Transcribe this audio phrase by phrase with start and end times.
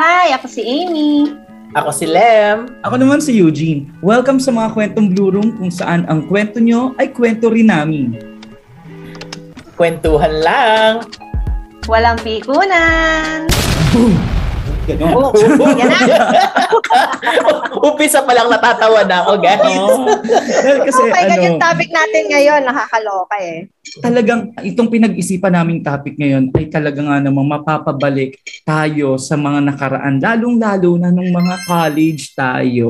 [0.00, 1.36] Hi, ako si Amy.
[1.76, 2.72] Ako si Lem.
[2.88, 3.84] Ako naman si Eugene.
[4.00, 8.16] Welcome sa mga kwentong Blue Room kung saan ang kwento nyo ay kwento rin namin.
[9.76, 11.04] Kwentuhan lang.
[11.84, 13.44] Walang pikunan.
[14.88, 15.30] Oh,
[15.76, 16.00] yan na.
[17.80, 19.60] Umpisa pa lang natatawa na ako, guys.
[19.62, 20.08] Oo.
[20.88, 23.68] Kasi Oh my God, ano, yung topic natin ngayon, nakakaloka eh.
[23.98, 30.22] talagang itong pinag-isipan naming topic ngayon ay talaga nga namang mapapabalik tayo sa mga nakaraan,
[30.22, 32.88] lalong-lalo na nung mga college tayo.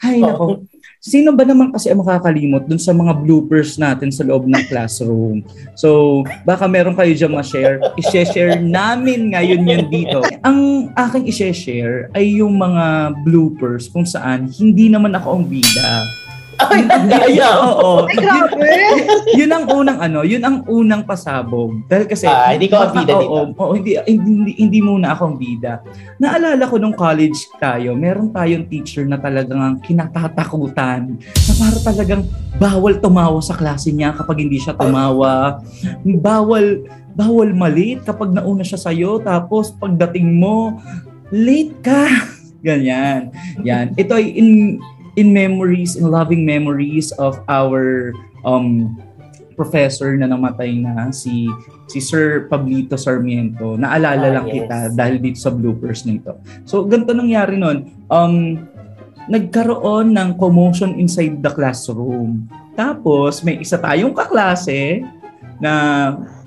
[0.00, 0.64] Ay, nako.
[0.98, 5.46] Sino ba naman kasi ang makakalimot dun sa mga bloopers natin sa loob ng classroom?
[5.78, 7.78] So, baka meron kayo dyan ma-share.
[7.94, 10.26] I-share namin ngayon yan dito.
[10.42, 16.02] Ang aking i-share ay yung mga bloopers kung saan hindi naman ako ang bida.
[16.58, 17.48] Ay, daya.
[17.62, 18.10] Oo.
[18.10, 18.70] Ay, grabe.
[19.38, 21.86] yun ang unang ano, yun ang unang pasabog.
[21.86, 23.34] Dahil kasi Ah, hindi ka ang bida Oo, dito.
[23.54, 25.82] oo, hindi, hindi, hindi muna ako ang bida.
[26.18, 31.14] Naalala ko nung college tayo, meron tayong teacher na talagang ang kinatatakutan.
[31.14, 32.22] Na para talagang
[32.58, 35.62] bawal tumawa sa klase niya kapag hindi siya tumawa.
[36.02, 36.82] Bawal
[37.14, 39.18] bawal malit kapag nauna siya sa'yo.
[39.22, 40.78] Tapos pagdating mo,
[41.30, 42.06] late ka.
[42.66, 43.30] Ganyan.
[43.62, 43.94] Yan.
[43.94, 44.78] Ito ay in
[45.18, 48.14] in memories, in loving memories of our
[48.46, 48.94] um
[49.58, 51.50] professor na namatay na si
[51.90, 53.74] si Sir Pablito Sarmiento.
[53.74, 54.54] Naalala Ah, lang yes.
[54.62, 56.38] kita dahil dito sa bloopers nito.
[56.62, 57.90] So ganito nangyari noon.
[58.06, 58.62] Um
[59.28, 62.46] nagkaroon ng commotion inside the classroom.
[62.78, 65.02] Tapos may isa tayong kaklase
[65.58, 65.72] na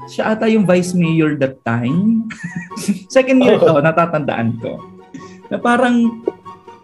[0.10, 2.26] siya ata yung vice mayor that time.
[3.14, 4.80] Second year to, natatandaan ko.
[5.52, 6.24] Na parang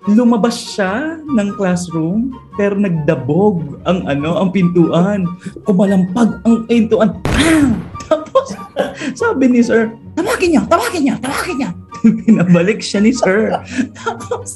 [0.07, 5.27] lumabas siya ng classroom pero nagdabog ang ano ang pintuan
[5.67, 7.83] kumalampag ang pintuan Bang!
[8.07, 8.55] tapos
[9.19, 11.69] sabi ni sir tawagin niya tawagin niya tawagin niya
[12.23, 13.51] pinabalik siya ni sir
[13.91, 14.55] tapos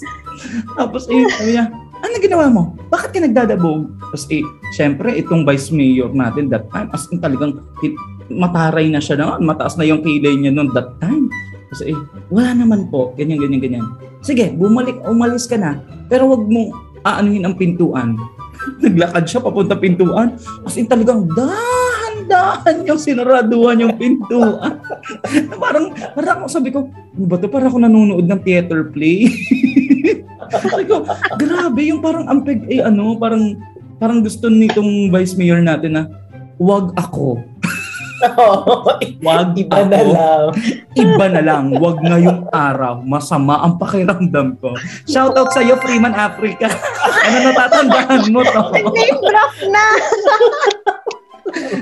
[0.79, 1.66] tapos eh, sabi niya
[2.02, 2.73] ano ginawa mo?
[2.89, 3.85] Bakit ka nagdadabog?
[4.09, 4.41] Tapos eh,
[4.73, 7.61] syempre, itong vice mayor natin that time, as in talagang
[8.25, 11.29] mataray na siya noon, mataas na yung kilay niya noon that time.
[11.72, 13.86] Kasi eh, wala naman po, ganyan, ganyan, ganyan.
[14.20, 15.80] Sige, bumalik, umalis ka na,
[16.12, 16.76] pero wag mo
[17.08, 18.20] aanuhin ang pintuan.
[18.84, 20.36] Naglakad siya papunta pintuan,
[20.68, 24.84] as in talagang dahan-dahan yung sinaraduhan yung pintuan.
[25.64, 27.48] parang, parang ako sabi ko, ano ba to?
[27.48, 29.32] Parang ako nanonood ng theater play.
[30.68, 31.08] sabi ko,
[31.40, 33.56] grabe yung parang ampeg, eh ano, parang,
[33.96, 36.03] parang gusto nitong vice mayor natin na,
[36.59, 37.40] wag ako.
[39.22, 40.12] Wag Iba na ako.
[40.12, 40.46] lang.
[40.94, 43.02] Iba na lang, wag ngayong araw.
[43.02, 44.78] Masama ang pakiramdam ko.
[45.06, 46.70] Shoutout sa iyo, Freeman Africa.
[47.26, 48.62] ano natatandaan mo to?
[48.94, 49.86] Name drop na.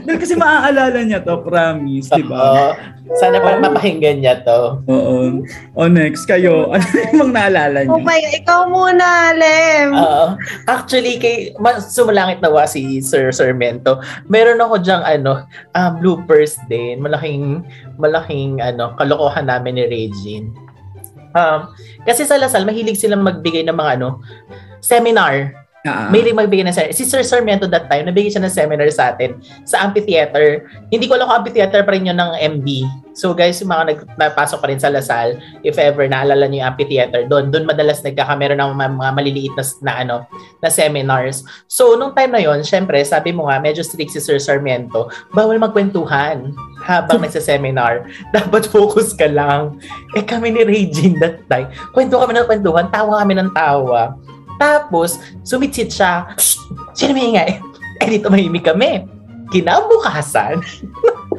[0.04, 2.74] Dahil kasi maaalala niya to, promise, di ba?
[3.18, 4.82] Sana pa mapakinggan niya to.
[4.86, 5.42] Oo.
[5.74, 6.70] O next, kayo.
[6.70, 8.06] Ano yung naalala Oh niyo?
[8.06, 9.90] my God, ikaw muna, Lem.
[9.94, 10.38] Oo.
[10.66, 13.98] actually, kay ma- sumalangit nawa si Sir Sarmiento.
[14.26, 15.42] Meron ako diyang ano,
[15.74, 17.00] um, bloopers din.
[17.00, 17.66] Malaking,
[17.98, 20.54] malaking ano, kalokohan namin ni Regine.
[21.32, 21.70] Um,
[22.04, 24.22] kasi sa Lasal, mahilig silang magbigay ng mga ano,
[24.80, 25.54] seminar.
[25.88, 26.92] Ah, Mahilig magbigay ng seminar.
[26.92, 30.68] Si Sir Sarmiento that time, nabigay siya ng seminar sa atin sa amphitheater.
[30.92, 32.68] Hindi ko alam kung amphitheater pa rin yun ng MB.
[33.16, 36.70] So guys, yung mga nag, napasok pa rin sa Lasal, if ever naalala niyo yung
[36.76, 40.16] amphitheater, doon doon madalas nagkakamero ng mga, mga maliliit na, na ano
[40.60, 41.48] na seminars.
[41.72, 45.60] So nung time na yon, syempre, sabi mo nga medyo strict si Sir Sarmiento, bawal
[45.64, 46.52] magkwentuhan
[46.84, 48.04] habang nagsa-seminar.
[48.36, 49.80] Dapat focus ka lang.
[50.16, 54.16] Eh kami ni Regine that time, kwento kami ng kwentuhan, tawa kami ng tawa.
[54.60, 56.36] Tapos, sumitsit siya.
[56.92, 57.64] Sino may ingay?
[58.04, 59.08] Eh, dito mahimik kami.
[59.50, 60.62] Kinabukasan,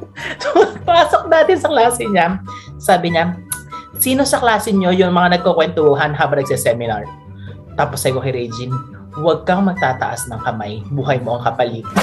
[0.88, 2.42] pasok natin sa klase niya.
[2.80, 3.38] Sabi niya,
[4.02, 7.06] sino sa klase niyo yung mga nagkukwentuhan habang nagsiseminar?
[7.78, 8.74] Tapos sabi ko kay Regine,
[9.14, 10.82] huwag kang magtataas ng kamay.
[10.90, 11.86] Buhay mo ang kapalit.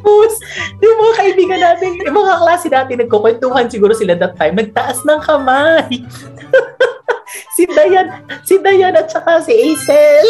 [0.00, 0.36] Tapos,
[0.82, 5.20] yung mga kaibigan natin, yung mga klase natin, nagkukwentuhan siguro sila that time, nagtaas ng
[5.22, 5.86] kamay.
[7.54, 8.06] si Dayan,
[8.42, 10.26] si Dayan at saka si Aisel.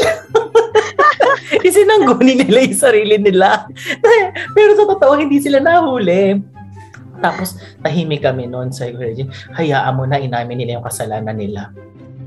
[1.66, 3.66] Isinangguni nila yung sarili nila.
[4.56, 6.40] Pero sa totoo, hindi sila nahuli.
[7.20, 9.28] Tapos, tahimik kami noon sa Regine.
[9.52, 11.68] Hayaan mo na, inamin nila yung kasalanan nila.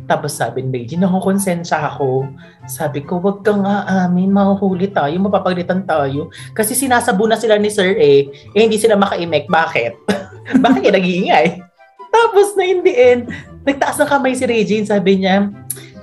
[0.03, 2.27] Tapos sabi ni Regine, nakukonsensya ako.
[2.67, 6.27] Sabi ko, wag kang aamin, mahuhuli tayo, mapapagalitan tayo.
[6.51, 9.47] Kasi sinasabo na sila ni Sir eh, eh hindi sila makaimek.
[9.47, 9.93] Bakit?
[10.63, 11.63] Bakit nag-iingay?
[12.11, 13.31] Tapos na in the end,
[13.63, 15.51] nagtaas ng kamay si Regine, sabi niya,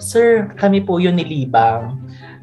[0.00, 2.00] Sir, kami po yun nilibang.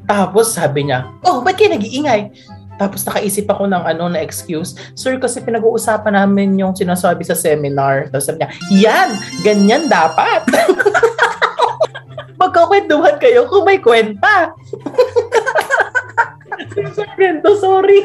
[0.07, 2.31] Tapos sabi niya, oh, ba't kayo nag-iingay?
[2.77, 4.77] Tapos nakaisip ako ng ano na excuse.
[4.93, 8.07] Sir, kasi pinag-uusapan namin yung sinasabi sa seminar.
[8.13, 9.09] Tapos sabi niya, yan!
[9.41, 10.45] Ganyan dapat!
[12.41, 14.53] Magkakwentuhan kayo kung may kwenta.
[16.93, 17.99] Sargento, sorry.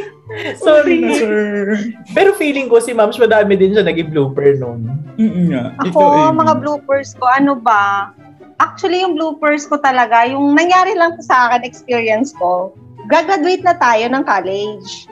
[0.56, 1.00] Sorry.
[1.00, 1.76] na, sir.
[2.16, 4.88] Pero feeling ko si Mams madami din siya naging blooper noon.
[5.16, 5.64] Mm nga.
[5.88, 6.00] Ako,
[6.30, 6.40] Amy.
[6.40, 8.12] mga bloopers ko, ano ba?
[8.60, 12.72] Actually, yung bloopers ko talaga, yung nangyari lang sa akin, experience ko,
[13.10, 15.10] gagraduate na tayo ng college.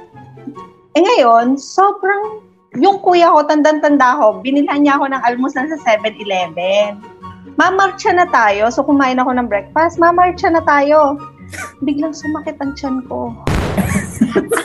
[0.94, 2.46] Eh ngayon, sobrang,
[2.78, 7.02] yung kuya ko, tandang-tanda ko, binilhan niya ako ng almusal sa 7-Eleven.
[7.58, 11.18] Mamarcha na tayo, so kumain ako ng breakfast, mamarcha na tayo.
[11.82, 13.34] Biglang sumakit ang tiyan ko.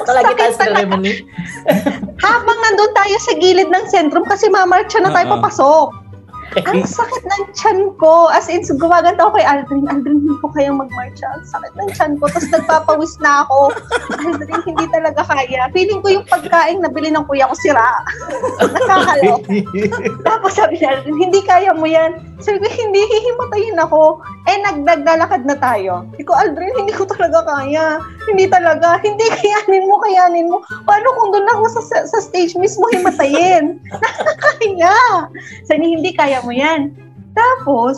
[0.06, 0.86] Palagi tayo sa talaga.
[0.86, 1.14] ceremony.
[2.22, 5.34] Habang nandun tayo sa gilid ng sentrum kasi mamarcha na tayo Oo.
[5.40, 5.88] papasok.
[6.56, 8.32] Ang sakit ng tiyan ko.
[8.32, 9.92] As in, gumaganda ako kay Aldrin.
[9.92, 11.28] Aldrin, hindi ko kayang magmarcha.
[11.36, 12.32] Ang sakit ng tiyan ko.
[12.32, 13.60] Tapos nagpapawis na ako.
[14.24, 15.68] Aldrin, hindi talaga kaya.
[15.76, 17.84] Feeling ko yung pagkain na bili ng kuya ko sira.
[18.72, 19.42] Nakakalok.
[20.28, 22.24] Tapos sabi ni Aldrin, hindi kaya mo yan.
[22.46, 24.22] Sabi ko, hindi, hihimatayin ako.
[24.46, 26.06] Eh, nagdaglalakad na tayo.
[26.14, 27.98] Hindi ko, Aldrin, hindi ko talaga kaya.
[28.30, 29.02] Hindi talaga.
[29.02, 30.62] Hindi, kayanin mo, kayanin mo.
[30.86, 33.82] Paano kung doon ako sa, sa, stage mismo himatayin?
[34.30, 35.26] Nakakaya.
[35.66, 36.94] Sabi hindi kaya mo yan.
[37.34, 37.98] Tapos,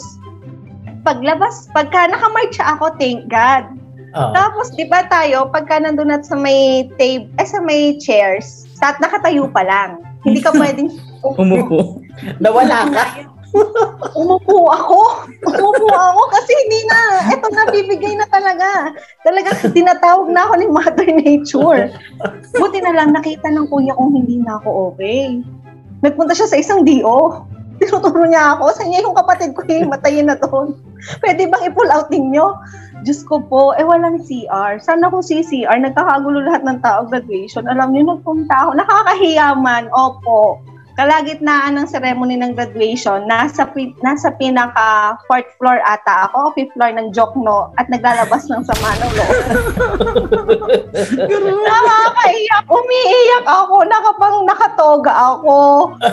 [1.04, 3.68] paglabas, pagka nakamarcha ako, thank God.
[4.16, 4.32] Oh.
[4.32, 8.96] Tapos, di ba tayo, pagka nandun at sa may table, eh, sa may chairs, tat
[9.04, 10.00] nakatayo pa lang.
[10.24, 10.88] Hindi ka pwedeng
[11.36, 12.00] Umupo.
[12.44, 13.04] Nawala ka.
[14.18, 15.00] Umupo ako.
[15.46, 17.00] Umupo ako kasi hindi na.
[17.32, 18.92] Eto na, bibigay na talaga.
[19.24, 21.82] Talaga, tinatawag na ako ni Mother Nature.
[22.58, 25.42] Buti na lang nakita ng kuya kong hindi na ako okay.
[26.04, 27.46] Nagpunta siya sa isang DO.
[27.78, 28.74] Tinuturo niya ako.
[28.74, 30.74] Sa niya yung kapatid ko yung matayin na doon.
[31.22, 32.58] Pwede bang i-pull out ninyo?
[33.06, 34.82] Diyos ko po, eh walang CR.
[34.82, 37.70] Sana kung CCR, nagkakagulo lahat ng tao graduation.
[37.70, 38.72] Alam niyo, nagpunta ako.
[38.74, 40.58] Nakakahiya man, opo
[40.98, 43.70] kalagitnaan ng ceremony ng graduation, nasa
[44.02, 49.12] nasa pinaka fourth floor ata ako, fifth floor ng Jokno at naglalabas ng sama ng
[49.14, 49.38] loob.
[51.70, 55.58] Nakakaiyak, umiiyak ako, nakapang nakatoga ako.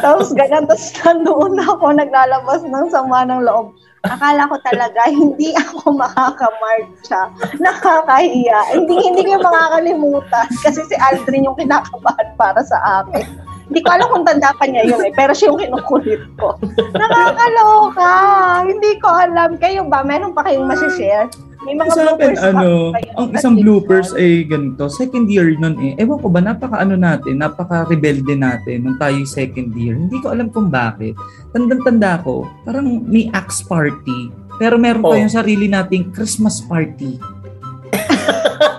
[0.05, 3.73] Tapos ganun, tapos nandoon ako, naglalabas ng sama ng loob.
[4.05, 7.33] Akala ko talaga, hindi ako makakamarcha.
[7.57, 8.77] Nakakahiya.
[8.77, 10.45] Hindi, hindi ko makakalimutan.
[10.61, 13.54] Kasi si Aldrin yung kinakabahan para sa akin.
[13.65, 16.61] Hindi ko alam kung tanda pa niya yun eh, pero siya yung kinukulit ko.
[16.93, 18.13] Nakakaloka!
[18.69, 19.57] Hindi ko alam.
[19.57, 20.05] Kayo ba?
[20.05, 21.33] Meron pa kayong masishare?
[21.65, 22.69] May mga Sa akin, bloopers ba ano,
[23.17, 24.85] ang isang bloopers ay ganito.
[24.93, 25.97] Second year nun eh.
[25.97, 29.97] Ewan ko ba, napaka ano natin, napaka rebelde natin nung tayo second year.
[29.97, 31.17] Hindi ko alam kung bakit.
[31.57, 34.29] Tandang-tanda ko, parang may axe party.
[34.61, 35.17] Pero meron Oh.
[35.17, 37.17] tayong sarili nating Christmas party.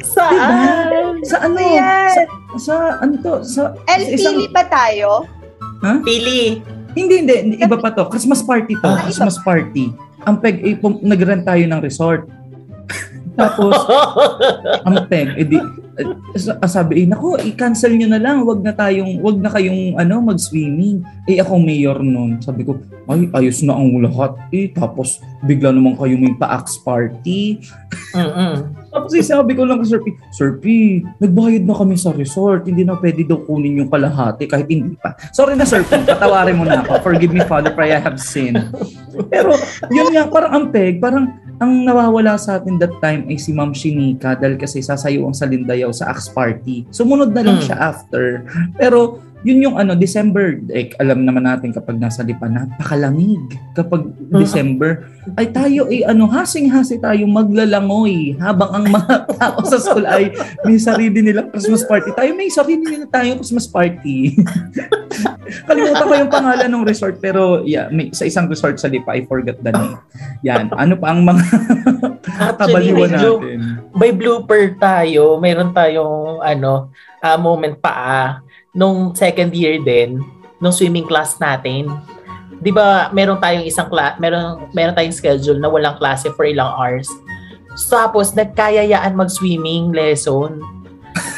[0.00, 1.20] Saan?
[1.22, 1.56] Sa ano?
[1.60, 2.08] Ayan.
[2.08, 2.22] Sa,
[2.56, 3.34] sa ano to?
[3.44, 5.28] Sa, sa LPL ba tayo?
[6.02, 6.62] Pili.
[6.92, 7.54] Hindi, hindi, hindi.
[7.58, 8.08] Iba pa to.
[8.08, 8.86] Christmas party to.
[8.86, 9.92] Ah, iba Christmas party.
[10.22, 12.28] Ang peg, eh, pum- nag-rent tayo ng resort.
[13.32, 13.72] Tapos,
[14.86, 15.58] ang peg, edi,
[16.00, 18.44] eh, sa- sabi, eh, naku, i-cancel nyo na lang.
[18.48, 21.04] Wag na tayong, wag na kayong, ano, mag-swimming.
[21.28, 22.40] Eh, ako mayor nun.
[22.40, 24.36] Sabi ko, ay, ayos na ang lahat.
[24.52, 27.60] Eh, tapos, bigla naman kayo may pa-axe party.
[28.14, 28.82] Mm-mm.
[28.92, 30.06] Tapos eh, sabi ko lang kay Sir P,
[30.36, 30.64] Sir P,
[31.16, 32.68] nagbayad na kami sa resort.
[32.68, 35.16] Hindi na pwede daw kunin yung kalahati kahit hindi pa.
[35.32, 37.00] Sorry na Sir P, patawarin mo na ako.
[37.00, 38.60] Forgive me Father for I have sinned.
[39.32, 39.56] Pero
[39.88, 43.70] yun nga, parang ang peg, parang ang nawawala sa atin that time ay si Ma'am
[43.70, 46.90] Shinika dahil kasi sasayo ang salindayaw sa Axe Party.
[46.90, 47.64] Sumunod na lang Mm.
[47.64, 48.42] siya after.
[48.74, 53.42] Pero yun yung ano, December, eh, alam naman natin kapag nasa lipa, napakalamig.
[53.74, 60.06] Kapag December, ay tayo ay ano, hasing-hasi tayo maglalangoy habang ang mga tao sa school
[60.06, 60.30] ay
[60.62, 62.10] may sarili nilang Christmas party.
[62.10, 64.34] Tayo may sarili nila tayong Christmas party.
[65.68, 69.24] Kalimutan ko yung pangalan ng resort pero yeah, may, sa isang resort sa Lipa, I
[69.28, 69.96] forgot the name.
[70.46, 70.72] Yan.
[70.72, 71.44] Ano pa ang mga
[72.60, 73.58] kabaliwan natin?
[73.92, 75.36] may blooper tayo.
[75.38, 76.90] Mayroon tayong ano,
[77.20, 78.28] ah, moment pa ah,
[78.72, 80.20] nung second year din,
[80.58, 81.92] nung swimming class natin.
[82.62, 86.70] 'Di ba, meron tayong isang class, meron meron tayong schedule na walang klase for ilang
[86.72, 87.10] hours.
[87.88, 90.60] Tapos nagkayayaan mag-swimming lesson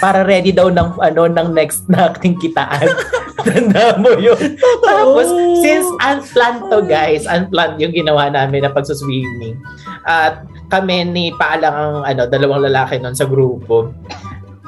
[0.01, 2.89] para ready daw ng ano ng next na ating kitaan.
[3.45, 4.57] Tanda mo yun.
[4.81, 5.29] Tapos,
[5.61, 9.61] since unplanned to guys, unplanned yung ginawa namin na pagsuswimming.
[10.09, 13.93] At kami ni Paalang ang ano, dalawang lalaki nun sa grupo.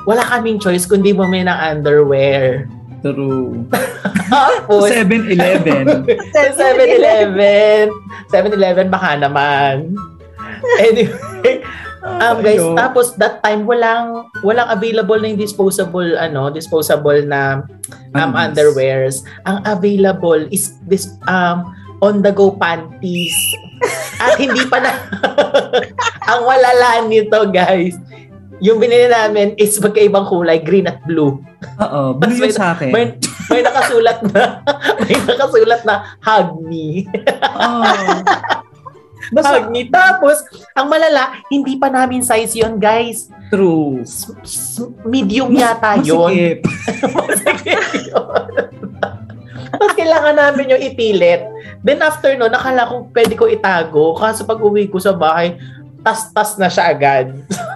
[0.05, 2.69] Wala kaming choice kundi bumili ng underwear.
[3.01, 3.65] True.
[4.33, 6.05] Tapos, 7-Eleven.
[6.35, 7.89] sa 7-Eleven.
[8.29, 9.95] 7-Eleven baka naman.
[10.83, 11.63] Anyway,
[12.07, 12.79] Um, guys, Ayun.
[12.79, 17.67] tapos that time walang walang available na yung disposable ano, disposable na
[18.15, 18.39] um, Undies.
[18.39, 19.15] underwears.
[19.43, 21.67] Ang available is this um
[22.01, 23.37] on the go panties.
[24.17, 24.93] At hindi pa na
[26.31, 27.97] ang walala nito, guys.
[28.65, 31.37] Yung binili namin is magkaibang kulay, green at blue.
[31.77, 32.89] Oo, blue yun sa akin.
[32.89, 33.13] May,
[33.53, 34.65] may nakasulat na
[35.05, 37.05] may nakasulat na hug me.
[37.53, 37.85] Oo.
[39.29, 39.87] Basta, Hug me.
[39.87, 40.39] Tapos,
[40.71, 43.27] ang malala, hindi pa namin size yon guys.
[43.47, 44.03] true.
[44.03, 46.31] S- s- medium yata yun.
[46.31, 46.59] Masikip.
[47.17, 48.27] Masikip yun.
[49.67, 51.43] Tapos kailangan namin yung ipilit.
[51.81, 54.15] Then after no, nakala ko pwede ko itago.
[54.15, 55.59] Kaso pag uwi ko sa bahay,
[56.01, 57.35] tas-tas na siya agad.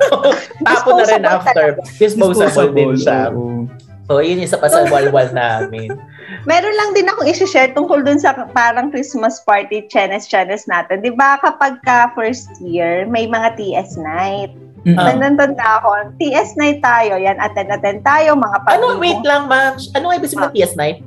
[0.67, 1.67] Tapo na rin Disposable after.
[1.99, 3.21] Disposable, din siya.
[3.31, 3.67] oo.
[4.11, 5.95] So, yun isa pa sa walwal namin.
[6.43, 10.99] Meron lang din akong isi-share tungkol dun sa parang Christmas party chenes-chenes natin.
[10.99, 14.51] Di ba kapag ka first year, may mga TS night.
[14.83, 14.99] Mm.
[14.99, 15.15] Ah.
[15.15, 15.89] Tanda-tanda ako,
[16.19, 17.23] TS night tayo.
[17.23, 19.79] Yan, attend-attend tayo, mga Ano, pag wait lang, ma'am.
[19.95, 20.99] Ano nga ibig sabihin ng TS night?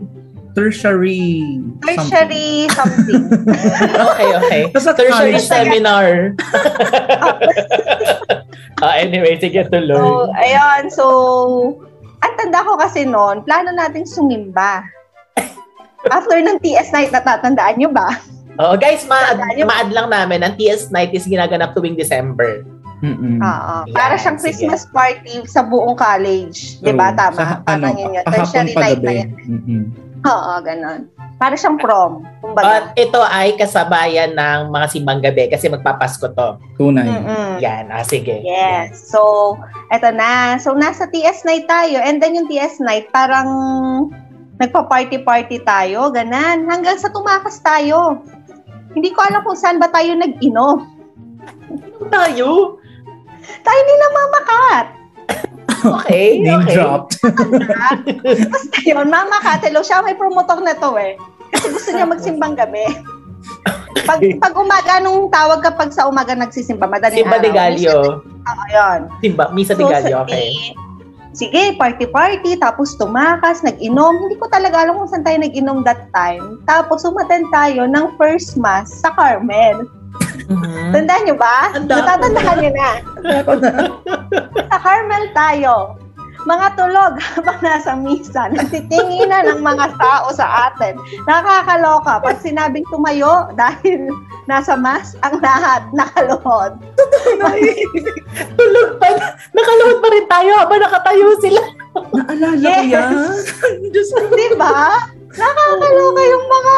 [0.53, 1.59] Tertiary.
[1.83, 3.25] Tertiary something.
[4.13, 4.61] Okay, okay.
[4.71, 5.43] Basta Tertiary college.
[5.43, 6.07] seminar.
[8.83, 9.95] Ah, anyway, sige, tuloy.
[9.95, 10.83] so, ayun.
[10.91, 11.05] So,
[12.23, 14.87] ang tanda ko kasi noon, plano nating sumimba.
[16.15, 18.15] After ng TS night, natatandaan nyo ba?
[18.57, 22.63] Oo, guys, ma-add, Tandaan niyo- ma-add lang namin, ang TS night is ginaganap tuwing December.
[23.03, 23.43] Mm-mm.
[23.43, 23.75] Oo.
[23.91, 24.55] Para siyang sige.
[24.55, 26.79] Christmas party sa buong college.
[26.79, 27.11] Di ba?
[27.11, 27.35] Tama.
[27.35, 28.23] Sa, Tama ano, yun yun.
[28.23, 29.29] Tertiary night na yan.
[29.43, 29.83] Mm-mm.
[30.23, 31.11] Oo, ganun.
[31.35, 32.23] Para siyang prom.
[32.39, 32.63] Kumbaga.
[32.63, 36.49] At ito ay kasabayan ng mga simbang gabi kasi magpapasko to.
[36.79, 37.03] Tunay.
[37.03, 37.59] Mm-mm.
[37.59, 38.39] Yan, ah, sige.
[38.39, 39.11] Yes.
[39.11, 39.55] So,
[39.91, 40.55] eto na.
[40.63, 41.99] So, nasa TS night tayo.
[41.99, 43.49] And then yung TS night, parang
[44.63, 46.07] nagpa-party-party tayo.
[46.15, 46.71] Ganan.
[46.71, 48.23] Hanggang sa tumakas tayo.
[48.95, 50.87] Hindi ko alam kung saan ba tayo nag-inom.
[52.07, 52.79] Tayo?
[53.43, 55.02] Tayo ni namamakat.
[55.83, 56.75] Okay, Name okay.
[56.79, 57.19] dropped.
[57.19, 61.19] Basta yun, Mama Katelo, siya may promotor na to eh.
[61.51, 62.87] Kasi gusto niya magsimbang gabi.
[64.03, 66.89] Pag, pag umaga, anong tawag kapag sa umaga nagsisimba?
[66.89, 67.55] Madaling Simba de araw.
[67.55, 67.97] Gallo.
[68.23, 68.99] Oo, yun.
[69.21, 70.49] Simba, Misa de Gallo, okay.
[70.51, 70.75] eh,
[71.33, 74.21] Sige, party-party, tapos tumakas, nag-inom.
[74.21, 76.61] Hindi ko talaga alam kung saan tayo nag-inom that time.
[76.69, 79.89] Tapos umaten tayo ng first mass sa Carmel.
[80.33, 80.89] Mhm.
[80.91, 81.57] Tandaan nyo ba?
[81.71, 82.91] Tanda ko Natatandaan nyo na.
[84.69, 85.75] Sa Carmel tayo.
[86.43, 88.51] Mga tulog habang nasa misa.
[88.51, 90.99] Nagtitinginan ng mga tao sa atin.
[91.23, 92.19] Nakakaloka.
[92.19, 94.11] Pag sinabing tumayo dahil
[94.43, 96.75] nasa mas, ang lahat nakaluhod.
[98.59, 99.07] Tulog pa.
[99.55, 101.63] Nakaluhod pa rin tayo habang nakatayo sila.
[102.11, 102.91] Naalala ko Yes.
[102.91, 103.11] yan.
[103.87, 104.27] Diyos ko.
[104.27, 104.99] Di ba?
[105.31, 106.75] Nakakaloka yung mga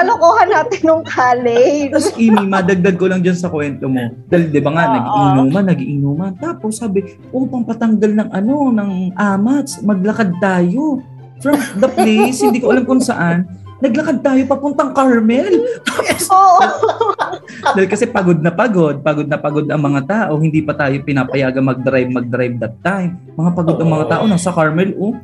[0.00, 1.92] kalokohan natin nung college.
[1.92, 4.08] Tapos Imi, madagdag ko lang dyan sa kwento mo.
[4.26, 4.94] Dahil di ba nga, Oo.
[4.96, 6.32] nag-inuman, nag-inuman.
[6.40, 11.04] Tapos sabi, upang patanggal ng ano, ng amats, maglakad tayo.
[11.40, 13.48] From the place, hindi ko alam kung saan,
[13.80, 15.64] naglakad tayo papuntang Carmel.
[16.28, 16.60] Oo.
[17.76, 21.64] Dahil kasi pagod na pagod, pagod na pagod ang mga tao, hindi pa tayo pinapayagan
[21.64, 23.16] mag-drive, mag-drive that time.
[23.36, 25.16] Mga pagod ang mga tao, nasa Carmel, oh,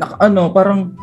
[0.00, 0.96] nak- ano, parang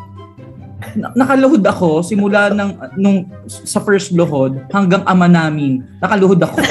[0.94, 5.82] na- nakaluhod ako simula ng nung sa first luhod hanggang ama namin.
[5.98, 6.58] Nakaluhod ako.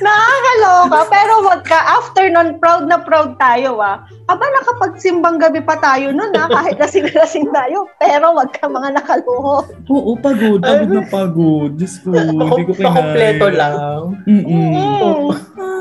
[0.00, 1.00] Nakakaloka.
[1.12, 4.02] Pero wag ka, after nun, proud na proud tayo ah.
[4.26, 7.86] Aba, nakapagsimbang gabi pa tayo nun ah, kahit lasing-lasing tayo.
[7.98, 9.62] Pero wag ka mga nakaluho.
[9.86, 10.60] Oo, pagod.
[10.62, 11.70] Pagod na pagod.
[11.76, 12.10] Diyos ko,
[12.50, 12.88] hindi ko kinaya.
[12.90, 14.02] Pakompleto lang.
[14.26, 14.70] Mm-mm.
[14.74, 15.28] Mm.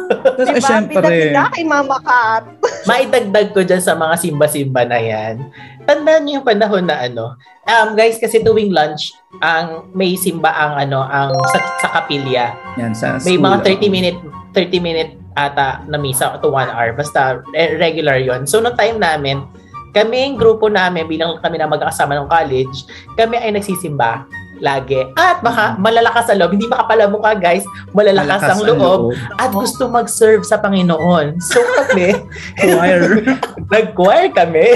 [0.09, 0.65] Tapos eh, Diba?
[0.65, 2.43] syempre, Pida-pida kay Mama Kat.
[2.87, 5.49] Maidagdag ko dyan sa mga simba-simba na yan.
[5.83, 7.35] Tandaan niyo yung panahon na ano.
[7.65, 12.55] Um, guys, kasi tuwing lunch, ang may simba ang ano, ang sa, sa kapilya.
[12.79, 13.91] yan, sa May mga 30 oo.
[13.91, 14.19] minute
[14.53, 16.93] 30 minute ata na misa to 1 hour.
[16.95, 17.41] Basta
[17.77, 19.45] regular yon So, no time namin,
[19.89, 22.85] kami, yung grupo namin, bilang kami na magkakasama ng college,
[23.17, 24.25] kami ay nagsisimba
[24.59, 25.03] lagi.
[25.15, 26.55] At baka malalakas sa loob.
[26.55, 27.65] Hindi makapalamukha guys.
[27.91, 29.15] Malalakas, ang loob.
[29.39, 31.39] At gusto mag-serve sa Panginoon.
[31.41, 32.15] So kami,
[32.61, 33.23] Choir.
[33.73, 34.67] nag-choir kami.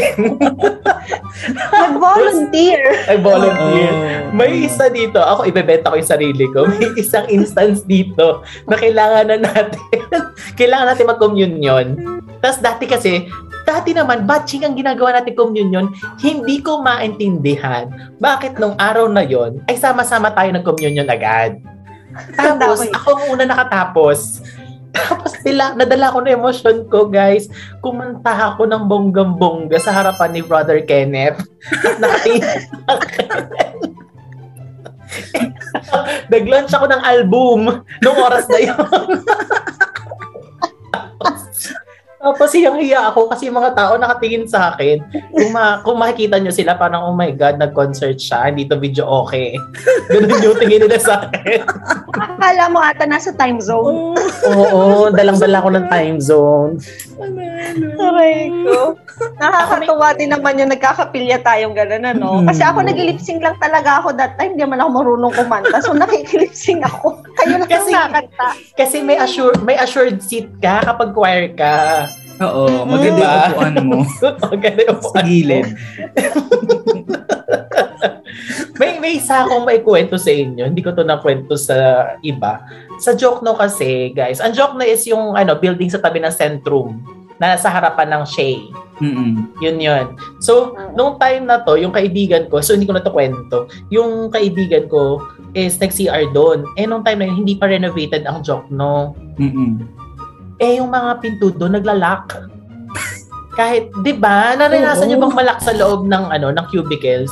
[1.74, 2.82] Nag-volunteer.
[3.12, 3.92] Nag-volunteer.
[3.92, 4.32] Oo.
[4.34, 6.66] May isa dito, ako ibebenta ko yung sarili ko.
[6.66, 10.00] May isang instance dito na kailangan na natin,
[10.58, 11.86] kailangan natin mag-communion.
[12.40, 13.28] Tapos dati kasi,
[13.64, 15.88] dati naman, batching ang ginagawa natin communion,
[16.20, 17.88] hindi ko maintindihan
[18.20, 21.60] bakit nung araw na yon ay sama-sama tayo nag-communion agad.
[22.38, 24.44] Tapos, ako ang una nakatapos.
[24.94, 27.50] Tapos nila, nadala ko na emosyon ko, guys.
[27.82, 31.42] Kumanta ako ng bonggang-bongga sa harapan ni Brother Kenneth.
[36.34, 38.78] Nag-launch ako ng album nung oras na yun.
[42.24, 45.04] Tapos hiyang-hiya ako kasi yung mga tao nakatingin sa akin.
[45.28, 48.48] Kung, ma- kung makikita nyo sila, parang, oh my God, nag-concert siya.
[48.48, 49.60] Hindi to video okay.
[50.14, 51.68] Ganun yung tingin nila sa akin.
[52.16, 54.16] Akala mo ata nasa time zone.
[54.48, 56.80] Oo, dalang-dala ko ng time zone.
[57.80, 58.98] Aray ko.
[59.38, 62.42] Nakakatuwa din naman yung nagkakapilya tayong gano'n, ano?
[62.46, 64.54] Kasi ako nag-lipsing lang talaga ako that time.
[64.54, 65.78] Hindi man ako marunong kumanta.
[65.82, 67.18] So nakikilipsing ako.
[67.42, 68.48] Kayo lang Kasi- yung nakanta.
[68.74, 72.08] Kasi may assured, may assured seat ka kapag choir ka.
[72.42, 73.46] Oo, maganda yung Diba?
[73.54, 74.00] upuan mo.
[74.52, 75.68] Maganda yung Sa gilid.
[78.82, 80.66] may may isa akong may kwento sa inyo.
[80.66, 82.66] Hindi ko to na kwento sa iba.
[82.98, 84.42] Sa joke no kasi, guys.
[84.42, 87.06] Ang joke no is yung ano, building sa tabi ng Centrum
[87.44, 88.72] na nasa harapan ng Shay.
[89.04, 89.52] Mm-mm.
[89.60, 90.16] Yun yun.
[90.40, 94.32] So, nung time na to, yung kaibigan ko, so hindi ko na to kwento, yung
[94.32, 95.20] kaibigan ko
[95.52, 96.64] is nag-CR doon.
[96.80, 99.12] Eh, nung time na yun, hindi pa renovated ang joke no.
[99.36, 99.84] Mm-mm.
[100.64, 102.48] Eh, yung mga pinto doon, naglalak.
[103.60, 107.30] Kahit, di ba, naranasan niyo bang malak sa loob ng, ano, ng cubicles,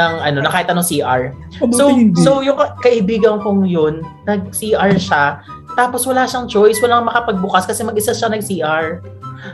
[0.00, 1.30] ng, ano, na kahit anong CR?
[1.70, 2.18] So, hindi.
[2.18, 5.38] so yung ka- kaibigan kong yun, nag-CR siya,
[5.78, 8.98] tapos wala siyang choice, walang makapagbukas kasi mag-isa siya nag-CR.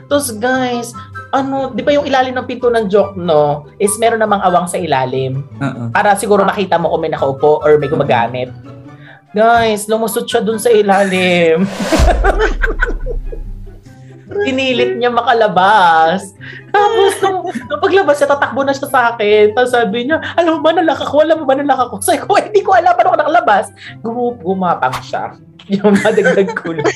[0.09, 0.91] Tapos guys,
[1.31, 4.81] ano, di ba yung ilalim ng pinto ng joke, no, is meron namang awang sa
[4.81, 5.45] ilalim.
[5.61, 5.91] Oo.
[5.93, 8.51] Para siguro makita mo kung may nakaupo or may gumagamit.
[9.37, 11.67] Guys, lumusot siya dun sa ilalim.
[14.27, 16.35] Pinilit niya makalabas.
[16.75, 19.55] Tapos, nung, nung paglabas niya, tatakbo na siya sa akin.
[19.55, 21.23] Tapos sabi niya, alam mo ba nalak ako?
[21.23, 22.03] Alam mo ba nalak ako?
[22.03, 23.65] Sabi ko, hindi ko alam paano ako nakalabas.
[24.03, 25.39] Gumu- gumapang siya.
[25.75, 26.87] Yung madagdag ko lang.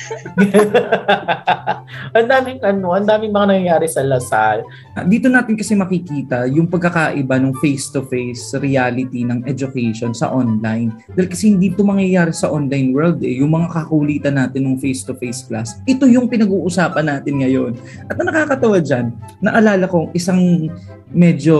[2.15, 4.63] ang daming ano, ang daming mga nangyayari sa Lasal.
[4.95, 10.95] Ah, Dito natin kasi makikita yung pagkakaiba ng face-to-face reality ng education sa online.
[11.11, 13.43] Dahil kasi hindi ito mangyayari sa online world eh.
[13.43, 15.75] Yung mga kakulitan natin ng face-to-face class.
[15.83, 17.77] Ito yung pinag-uusapan natin ngayon.
[18.09, 19.13] At ang nakakatawa dyan,
[19.43, 20.71] naalala kong isang
[21.11, 21.57] medyo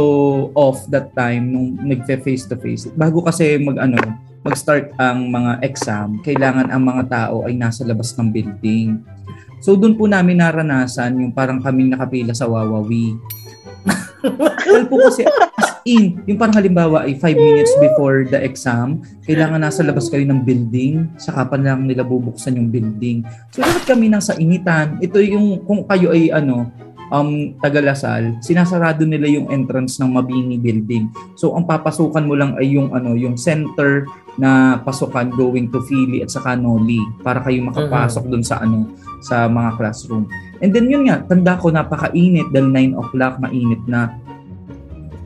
[0.55, 2.95] off that time nung nagfe-face-to-face.
[2.97, 3.99] Bago kasi mag ano,
[4.41, 8.97] mag-start ang mga exam, kailangan ang mga tao ay nasa labas ng building.
[9.61, 13.13] So doon po namin naranasan yung parang kaming nakapila sa Wawawi.
[14.69, 19.61] Well po kasi as in, yung parang halimbawa ay 5 minutes before the exam, kailangan
[19.61, 23.25] nasa labas kayo ng building, saka pa lang nila bubuksan yung building.
[23.53, 25.01] So dapat kami nasa initan.
[25.01, 26.69] Ito yung kung kayo ay ano,
[27.11, 31.11] um, Tagalasal, sinasarado nila yung entrance ng Mabini building.
[31.35, 34.07] So ang papasukan mo lang ay yung ano, yung center
[34.39, 38.87] na pasukan going to Philly at saka Noli para kayo makapasok doon sa ano
[39.21, 40.25] sa mga classroom.
[40.63, 44.17] And then yun nga, tanda ko napakainit dahil 9 o'clock mainit na.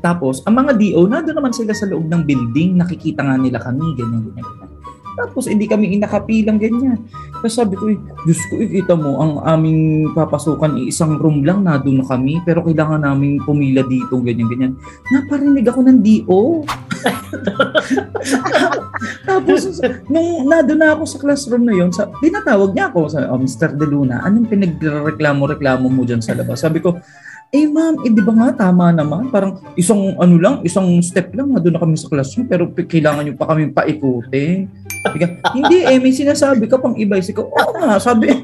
[0.05, 3.57] Tapos, ang mga DO, na doon naman sila sa loob ng building, nakikita nga nila
[3.57, 4.73] kami, ganyan, ganyan, ganyan.
[5.15, 7.01] Tapos, hindi kami inakapilang ganyan.
[7.41, 11.81] Tapos sabi ko, eh, Diyos ko, ikita mo, ang aming papasukan, isang room lang, na
[11.81, 14.73] na kami, pero kailangan namin pumila dito, ganyan, ganyan.
[15.09, 16.41] Naparinig ako ng DO.
[19.29, 23.41] Tapos, nung nandun na ako sa classroom na yon, sa, tinatawag niya ako sa oh,
[23.41, 23.73] Mr.
[23.73, 26.61] De Luna, anong pinagreklamo-reklamo mo dyan sa labas?
[26.61, 26.99] Sabi ko,
[27.55, 29.31] eh ma'am, eh di ba nga tama naman?
[29.31, 33.33] Parang isang ano lang, isang step lang, nandun na kami sa classroom, pero kailangan nyo
[33.39, 33.71] pa kami
[35.23, 37.15] ka, Hindi eh, may sinasabi ka pang iba.
[37.31, 38.35] Ko, oo nga, sabi,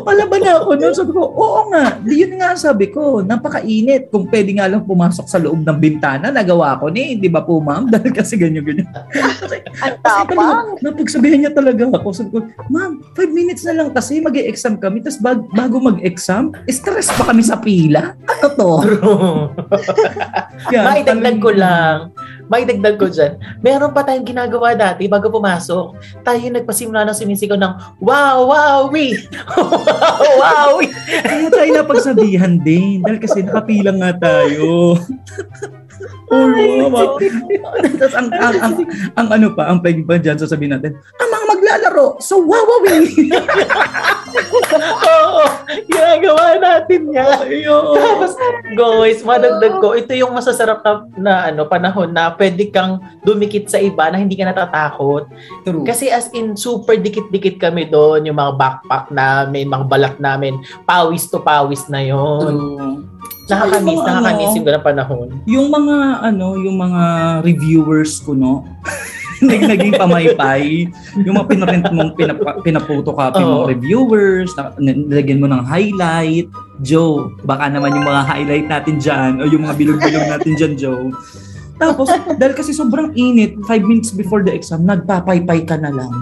[0.00, 0.92] Palaban na ako nun.
[0.92, 1.98] Sabi ko, oo nga.
[1.98, 3.20] Di yun nga sabi ko.
[3.20, 4.10] Napakainit.
[4.10, 7.14] Kung pwede nga lang pumasok sa loob ng bintana, nagawa ko ni.
[7.14, 7.86] Di ba po, ma'am?
[7.92, 8.90] Dahil kasi ganyan-ganyan.
[8.90, 9.56] Ang Kasi
[10.00, 10.26] tapang.
[10.28, 12.08] talaga, napagsabihan niya talaga ako.
[12.10, 15.00] Sabi ko, ma'am, five minutes na lang kasi mag-exam kami.
[15.00, 18.18] Tapos bag, bago mag-exam, stress pa kami sa pila.
[18.26, 18.70] Ano to?
[20.74, 22.10] Yan, Maidagdag ko talagang-
[22.50, 22.66] lang.
[22.66, 23.38] Maidagdag ko dyan.
[23.62, 25.94] Meron pa tayong ginagawa dati bago pumasok.
[26.26, 29.14] Tayo nagpasimula ng sumisigaw ng wow, wow, we!
[29.54, 30.90] wow, wow, we!
[31.22, 33.06] Kaya tayo napagsabihan din.
[33.06, 34.98] Dahil kasi nakapilang nga tayo.
[36.30, 37.18] Oo, mama.
[38.00, 38.74] Tapos ang, ang, ang,
[39.18, 41.30] ang, ano pa, ang peg pa dyan, sasabihin natin, ang
[41.70, 43.06] mga maglalaro, so wawawin.
[45.10, 45.44] Oo,
[45.86, 47.38] ginagawa natin yan.
[47.46, 47.94] Ayun.
[47.94, 48.32] Tapos,
[48.74, 53.78] guys, madagdag ko, ito yung masasarap na, na ano, panahon na pwede kang dumikit sa
[53.78, 55.30] iba na hindi ka natatakot.
[55.62, 55.86] True.
[55.86, 61.30] Kasi as in, super dikit-dikit kami doon, yung mga backpack namin, mga balat namin, pawis
[61.30, 62.54] to pawis na yon.
[62.58, 63.06] True.
[63.50, 65.28] Nakakamiss, yung mga nakakamiss ano, yung ganang panahon.
[65.50, 67.02] Yung mga ano, yung mga
[67.42, 68.62] reviewers ko no,
[69.40, 73.48] naging pamaypay, yung mga pinrint mong pinapa, pinapotocopy Oo.
[73.48, 76.46] mong reviewers, na, nilagyan mo ng highlight.
[76.80, 81.08] Joe, baka naman yung mga highlight natin dyan, o yung mga bilog-bilog natin dyan, Joe.
[81.80, 86.12] Tapos, dahil kasi sobrang init, five minutes before the exam, nagpapaypay ka na lang.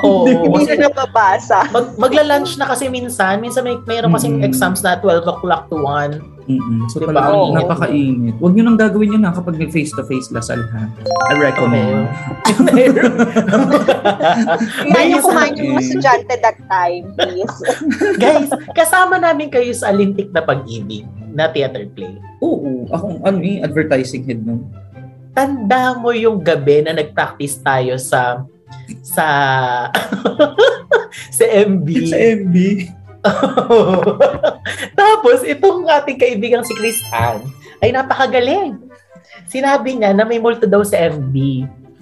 [0.00, 0.24] Oo.
[0.56, 1.68] Hindi na nababasa.
[1.70, 3.38] Mag, magla-lunch na kasi minsan.
[3.38, 4.48] Minsan may mayroon kasing Mm.
[4.48, 6.35] exams na 12 o'clock to 1.
[6.46, 6.86] Mm-mm.
[6.86, 7.10] So Diba?
[7.10, 7.54] talagang Oo.
[7.54, 8.34] napakainit.
[8.38, 10.86] Huwag nyo nang gagawin yun ha kapag may face-to-face lasal ha.
[11.26, 12.06] I recommend.
[14.86, 17.56] Kaya yung Guys, kumain yung mga estudyante that time, please.
[18.22, 21.02] Guys, kasama namin kayo sa Alintik na Pag-ibig
[21.34, 22.14] na theater play.
[22.40, 24.62] Oo, akong ano eh, advertising head nun.
[25.36, 28.46] Tanda mo yung gabi na nag-practice tayo sa
[29.02, 29.26] sa
[31.36, 31.88] sa MB.
[32.08, 32.56] Sa MB.
[35.00, 37.42] Tapos, itong ating kaibigang si Chris Ann
[37.80, 38.78] ay napakagaling.
[39.46, 41.36] Sinabi niya na may multo daw sa MB.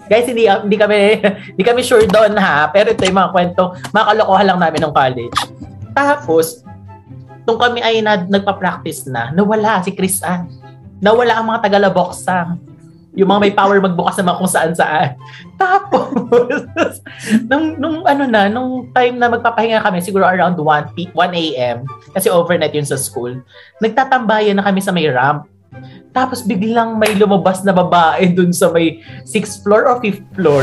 [0.04, 0.96] Guys, hindi, hindi kami
[1.56, 4.92] hindi kami sure doon ha, pero ito yung mga kwento, mga kalokohan lang namin ng
[4.92, 5.38] college.
[5.96, 6.60] Tapos,
[7.48, 10.48] nung kami ay na, nagpa-practice na, nawala si Chris Ann.
[11.00, 12.56] Nawala ang mga tagalaboksa.
[13.14, 15.14] Yung mga may power magbukas naman kung saan saan.
[15.62, 16.98] Tapos,
[17.46, 21.86] nung, nung ano na, nung time na magpapahinga kami, siguro around 1, p- 1 a.m.,
[22.10, 23.38] kasi overnight yun sa school,
[23.78, 25.46] nagtatambayan na kami sa may ramp.
[26.14, 30.62] Tapos biglang may lumabas na babae dun sa may 6th floor or 5th floor.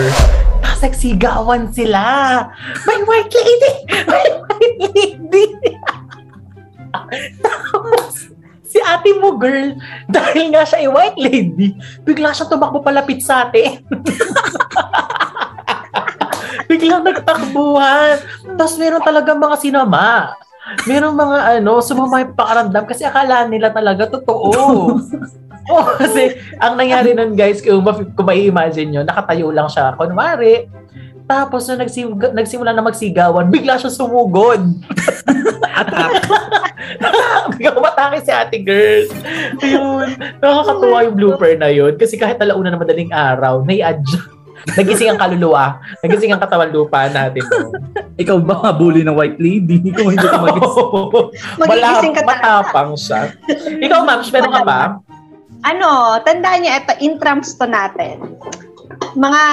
[0.63, 2.03] Tapos nagsigawan sila.
[2.87, 3.73] May white lady!
[4.07, 5.75] May white lady!
[7.43, 8.30] Tapos,
[8.71, 9.75] si ate mo, girl,
[10.15, 11.75] dahil nga siya ay white lady,
[12.07, 13.83] bigla siya tumakbo palapit sa atin.
[16.71, 18.23] Biglang nagtakbuhan.
[18.55, 20.39] Tapos meron talaga mga sinama.
[20.87, 24.51] Meron mga ano, sumama yung pakaramdam kasi akala nila talaga totoo.
[25.71, 30.67] Oo, kasi ang nangyari nun guys, kung, kung mai-imagine nyo, nakatayo lang siya, kunwari,
[31.31, 34.59] tapos nung nagsim- nagsimula na magsigawan, bigla siya sumugod.
[35.71, 36.27] Attack.
[37.55, 39.07] Bigla umatake si ate girl.
[39.63, 40.07] Ayun.
[40.43, 41.95] Nakakatuwa yung blooper na yun.
[41.95, 44.27] Kasi kahit alauna na madaling araw, nai-adjust.
[44.75, 45.79] Nagising ang kaluluwa.
[46.03, 47.41] Nagising ang katawan lupa natin.
[47.47, 47.71] No?
[48.19, 49.79] Ikaw ba bully ng white lady?
[49.89, 50.59] Ikaw hindi ka mag
[51.63, 52.27] Magigising ka talaga.
[52.27, 53.21] Matapang siya.
[53.79, 54.81] Ikaw, ma'am, meron ka ba?
[55.63, 58.19] Ano, tandaan niyo, ito, intrams to natin.
[59.15, 59.43] Mga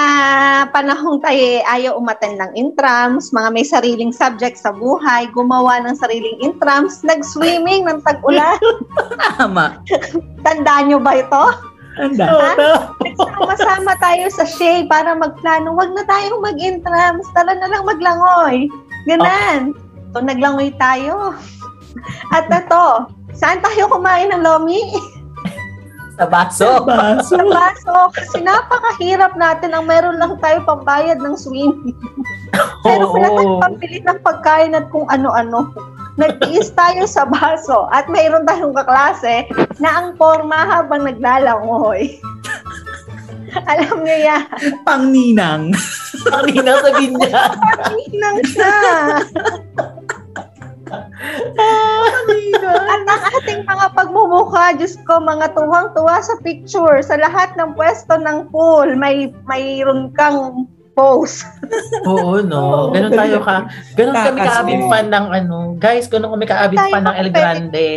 [0.71, 6.39] panahong tayo ayaw umaten ng intrams, mga may sariling subject sa buhay, gumawa ng sariling
[6.39, 8.59] intrams, nag-swimming ng tag-ulan.
[9.37, 9.83] Tama.
[10.43, 11.43] Tandaan niyo ba ito?
[11.99, 12.25] Anda.
[12.31, 12.73] Oo, no.
[13.03, 15.75] Nagsama-sama tayo sa Shay para magplano.
[15.75, 17.27] Huwag na tayong mag-intrams.
[17.35, 18.71] Tala na lang maglangoy.
[19.03, 19.75] Ganan.
[20.15, 21.35] So, naglangoy tayo.
[22.31, 24.79] At ito, saan tayo kumain ng lomi?
[26.19, 26.83] Sa baso.
[26.83, 27.39] Baso.
[27.39, 27.97] Sa baso.
[28.11, 31.95] Kasi napakahirap natin ang meron lang tayo pambayad ng swimming.
[32.85, 35.71] Pero wala tayong pambili ng pagkain at kung ano-ano.
[36.19, 39.47] Nagtiis tayo sa baso at mayroon tayong kaklase
[39.79, 42.19] na ang forma habang naglalangoy.
[43.71, 44.43] Alam niyo yan.
[44.83, 45.71] Pangninang.
[46.27, 47.43] Ang nina sa niya.
[48.21, 48.75] Nang siya.
[52.69, 58.17] At ang ating mga pagmumukha, Diyos ko, mga tuwang-tuwa sa picture, sa lahat ng pwesto
[58.17, 61.47] ng pool, may mayroon kang pose.
[62.09, 62.91] Oo, no.
[62.91, 63.71] Ganun tayo ka.
[63.95, 64.87] Ganun kami mo.
[64.91, 65.57] fan ng ano.
[65.79, 67.89] Guys, ganun kami kaabing Tayo fan ng El pwede.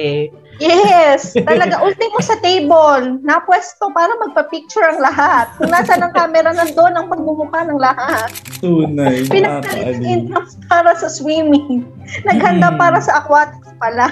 [0.62, 5.50] Yes, talaga ultimo sa table, na pwesto para magpa-picture ang lahat.
[5.58, 8.30] Kung nasa ng camera nandoon ang pagmumukha ng lahat.
[8.62, 9.26] Tunay.
[9.26, 11.82] Pinagkalit ng entrance para sa swimming.
[12.22, 12.78] Naghanda Mm.
[12.78, 14.06] para sa aquatics pala.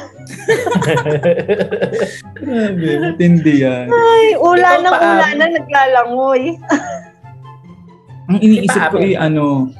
[2.34, 2.88] Grabe.
[3.00, 3.86] Matindi yan.
[3.86, 5.38] Ay, ula Ikaw ng pa, ula Abby.
[5.38, 6.42] na naglalangoy.
[8.26, 9.70] Ang iniisip ko ay ano,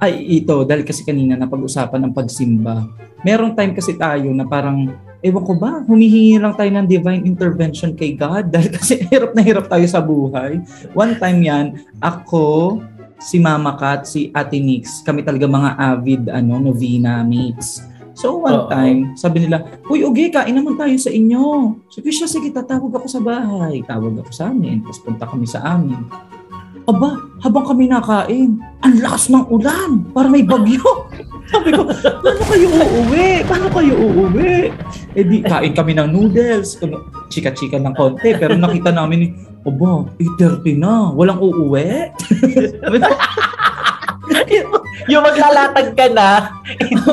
[0.00, 2.88] ay ito, dahil kasi kanina napag-usapan ng pagsimba.
[3.20, 4.88] Merong time kasi tayo na parang,
[5.20, 9.42] ewan ko ba, humihingi lang tayo ng divine intervention kay God dahil kasi hirap na
[9.44, 10.60] hirap tayo sa buhay.
[10.96, 11.66] One time yan,
[12.00, 12.80] ako,
[13.20, 17.84] si Mama Kat, si Ate Nix, kami talaga mga avid ano, novena mates.
[18.16, 18.68] So one Oo.
[18.68, 21.72] time, sabi nila, Uy, Ugi, kain naman tayo sa inyo.
[21.88, 23.80] Sabi siya, sige, tatawag ako sa bahay.
[23.86, 24.84] Tawag ako sa amin.
[24.84, 26.04] Tapos punta kami sa amin.
[26.84, 30.04] Aba, habang kami nakain, ang lakas ng ulan.
[30.12, 30.84] Para may bagyo.
[31.50, 33.28] Sabi ko, paano kayo uuwi?
[33.42, 34.70] Paano kayo uuwi?
[35.18, 36.78] Eh di, kain kami ng noodles.
[37.30, 38.30] Chika-chika ng konti.
[38.38, 39.34] Pero nakita namin,
[39.66, 41.10] aba, 8.30 na.
[41.10, 42.14] Walang uuwi?
[45.10, 46.60] Yung maglalatag ka na,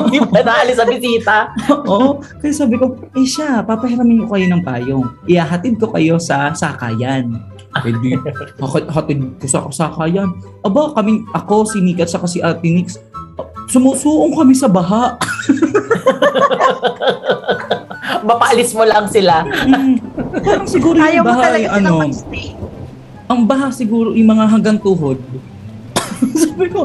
[0.06, 1.36] hindi pa naalis sa bisita.
[1.90, 2.22] Oo.
[2.38, 5.06] Kaya sabi ko, eh siya, papahiramin ko kayo ng payong.
[5.26, 7.42] Ihahatid ko kayo sa sakayan.
[7.86, 8.14] Eh di,
[8.90, 10.30] hatid ko sa sakayan.
[10.62, 13.02] Aba, kami, ako, si Nika, at saka si Ate Nix,
[13.68, 15.14] sumusuong kami sa baha.
[18.28, 19.44] Mapaalis mo lang sila.
[19.44, 19.94] Mm,
[20.42, 22.56] Parang siguro Ayaw yung baha ay ano, mag-stay.
[23.28, 25.20] ang baha siguro yung mga hanggang tuhod.
[26.18, 26.82] Sabi ko,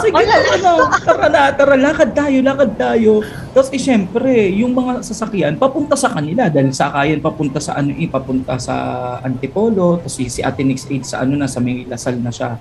[0.00, 3.20] sige, tara na, tara na, tara, lakad tayo, lakad tayo.
[3.52, 8.08] Tapos, eh, syempre, yung mga sasakyan, papunta sa kanila, dahil sakayan papunta sa ano, eh,
[8.08, 8.74] papunta sa
[9.20, 12.56] Antipolo, tapos si, si Ate Nix Aid sa ano na, sa may Lasal na siya.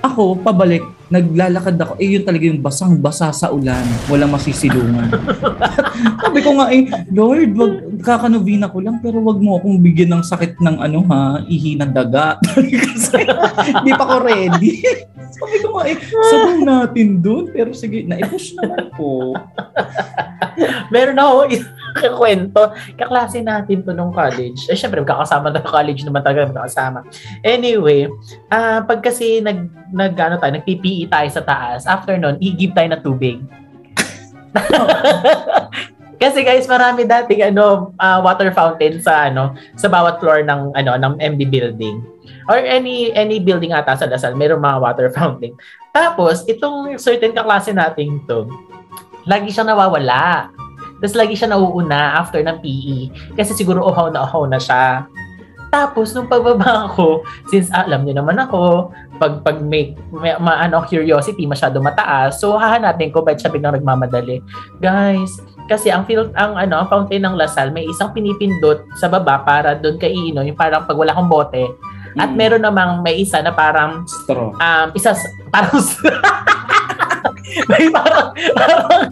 [0.00, 1.96] Ako, pabalik, naglalakad ako.
[1.96, 3.84] Eh, yun talaga yung basang-basa sa ulan.
[4.12, 5.08] Walang masisilungan.
[6.22, 7.72] Sabi ko nga eh, Lord, wag,
[8.04, 11.92] kakanovina ko lang, pero wag mo akong bigyan ng sakit ng ano ha, ihi ng
[11.92, 12.36] daga.
[13.82, 14.84] Hindi pa ko ready.
[15.38, 17.48] Sabi ko nga eh, sabaw natin dun.
[17.52, 19.32] Pero sige, na-push naman po.
[20.92, 21.32] Meron ako
[22.06, 22.72] kwento.
[22.94, 24.68] Kaklase natin to nung college.
[24.70, 27.02] Eh, syempre, magkakasama na college naman talaga magkakasama.
[27.42, 28.06] Anyway,
[28.52, 32.88] uh, pag kasi nag, nag ano tayo, nag-PPE tayo sa taas, after nun, i-give tayo
[32.90, 33.38] na tubig.
[36.22, 40.98] Kasi guys, marami dating ano uh, water fountain sa ano sa bawat floor ng ano
[40.98, 42.02] ng MB building
[42.50, 45.54] or any any building ata sa Lasal, mayroong mga water fountain.
[45.94, 48.50] Tapos itong certain kaklase nating to,
[49.30, 50.50] lagi siyang nawawala.
[50.98, 52.98] Tapos lagi siya nauuna after ng PE.
[53.38, 55.06] Kasi siguro uhaw na uhaw na siya.
[55.68, 60.64] Tapos, nung pagbaba ko, since ah, alam niyo naman ako, pag, pag may, may ma,
[60.64, 64.40] ano, curiosity masyado mataas, so hahanapin ko ba't siya biglang nagmamadali.
[64.80, 65.36] Guys,
[65.68, 69.76] kasi ang field, ang ano, ang fountain ng Lasal, may isang pinipindot sa baba para
[69.76, 71.68] doon ka iinom, yung parang pag wala kang bote.
[72.16, 72.36] At mm.
[72.40, 74.56] meron namang may isa na parang straw.
[74.56, 75.12] Um, isa
[75.54, 75.76] parang
[77.70, 79.08] may parang, parang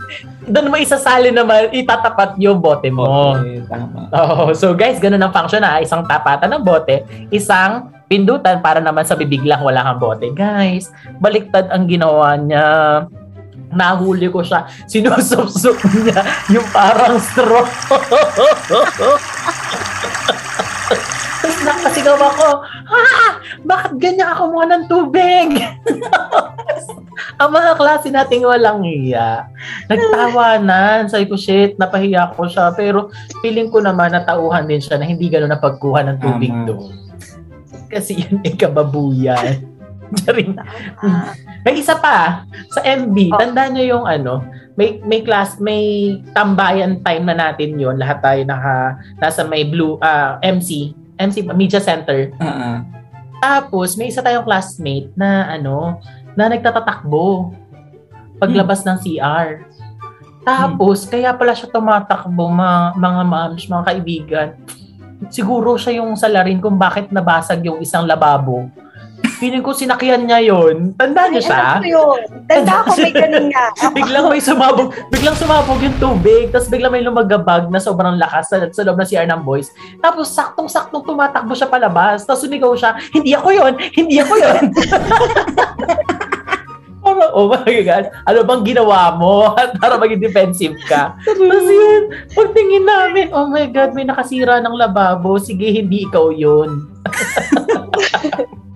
[0.47, 3.35] doon mo isasali naman, itatapat yung bote mo.
[3.35, 4.07] Okay, tama.
[4.15, 7.03] Oh, so guys, ganun ang function na isang tapatan ng bote,
[7.35, 10.27] isang pindutan para naman sa bibig lang wala kang bote.
[10.35, 12.67] Guys, baliktad ang ginawa niya.
[13.75, 14.71] Nahuli ko siya.
[14.87, 15.75] Sinusupsup
[16.07, 16.23] niya
[16.55, 17.67] yung parang straw.
[21.67, 23.43] Nakasigaw ako, ha!
[23.67, 25.49] Bakit ganyan ako mukha ng tubig?
[27.43, 29.51] Ang mga klase nating walang hiya.
[29.91, 31.11] Nagtawanan.
[31.11, 32.73] Sabi ko, shit, napahiya ko siya.
[32.73, 33.13] Pero
[33.45, 36.93] feeling ko naman natauhan din siya na hindi gano'n na pagkuha ng tubig doon.
[37.93, 39.65] Kasi yun ay kababuyan.
[41.67, 43.41] may isa pa, sa MB, oh.
[43.43, 48.45] tandaan nyo yung ano, may may class may tambayan time na natin yon lahat tayo
[48.45, 52.33] naka nasa may blue uh, ah, MC MC Media Center.
[52.37, 52.85] Uh-uh.
[53.41, 56.01] Tapos may isa tayong classmate na ano,
[56.37, 57.53] na nagtatatakbo
[58.41, 58.89] paglabas hmm.
[58.89, 59.49] ng CR.
[60.47, 61.11] Tapos hmm.
[61.11, 64.49] kaya pala siya tumatakbo mga mga moms, mga kaibigan.
[65.33, 68.69] Siguro siya yung salarin kung bakit nabasag yung isang lababo
[69.37, 70.97] Feeling ko sinakyan niya yon.
[70.97, 71.77] Tanda niyo siya?
[71.85, 72.49] Yun.
[72.49, 73.69] Tanda ko may ganun nga.
[73.93, 78.65] biglang may sumabog, biglang sumabog yung tubig, tapos biglang may lumagabag na sobrang lakas sa,
[78.73, 79.69] sa loob ng CR ng boys.
[80.01, 84.65] Tapos saktong-saktong tumatakbo siya palabas, tapos sumigaw siya, hindi ako yon, hindi ako yon.
[87.07, 89.55] Parang, oh my God, ano bang ginawa mo?
[89.85, 91.15] Para maging defensive ka.
[91.23, 95.39] Tapos yun, pagtingin namin, oh my God, may nakasira ng lababo.
[95.39, 96.89] Sige, hindi ikaw yun.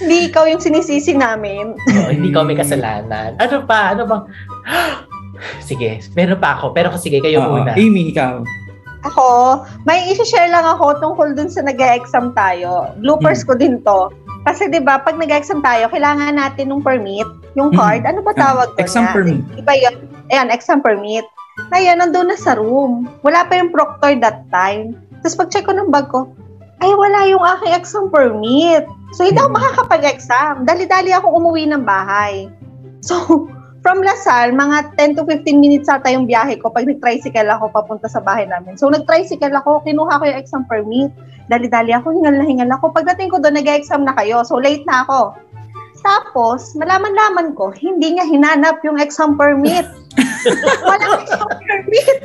[0.00, 1.76] hindi ikaw yung sinisisi namin.
[1.76, 3.36] Oo, hindi ikaw may kasalanan.
[3.36, 3.92] Ano pa?
[3.92, 4.22] Ano bang...
[5.68, 6.72] sige, meron pa ako.
[6.72, 7.76] Pero sige, kayo Oo, muna.
[7.76, 8.40] Amy, ikaw.
[9.00, 12.92] Ako, may i-share lang ako tungkol dun sa nag-exam tayo.
[13.00, 13.48] Bloopers hmm.
[13.48, 14.12] ko din to.
[14.44, 17.80] Kasi 'di ba, pag nag-exam tayo, kailangan natin ng permit, yung hmm.
[17.80, 18.04] card.
[18.04, 18.10] Hmm.
[18.12, 18.80] Ano ba tawag doon?
[18.84, 19.40] Exam permit.
[19.56, 19.94] Iba 'yun.
[20.28, 21.24] Ayan, exam permit.
[21.68, 23.08] Ngayon, nandun na sa room.
[23.20, 24.96] Wala pa yung proctor that time.
[25.20, 26.32] Tapos pag-check ko ng bag ko,
[26.80, 28.88] ay wala yung aking exam permit.
[29.12, 29.58] So, hindi ako hmm.
[29.60, 30.54] makakapag-exam.
[30.64, 32.48] Dali-dali akong umuwi ng bahay.
[33.04, 33.46] So,
[33.84, 38.08] from Lasal, mga 10 to 15 minutes ata yung biyahe ko pag nag-tricycle ako papunta
[38.08, 38.80] sa bahay namin.
[38.80, 41.12] So, nag-tricycle ako, kinuha ko yung exam permit.
[41.52, 42.92] Dali-dali ako, hingal na hingal ako.
[42.96, 44.40] Pagdating ko doon, nag-exam na kayo.
[44.46, 45.36] So, late na ako.
[46.00, 49.84] Tapos, malaman-laman ko, hindi niya hinanap yung exam permit.
[50.88, 52.16] Walang exam permit.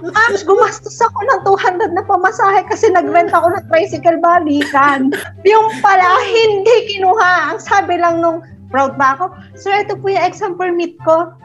[0.00, 5.12] Mams, gumastos ako ng 200 na pamasahe kasi nag-rent ako ng tricycle balikan.
[5.44, 7.52] Yung pala, hindi kinuha.
[7.52, 8.40] Ang sabi lang nung
[8.72, 11.36] proud ba ako, Sir, ito po yung exam permit ko.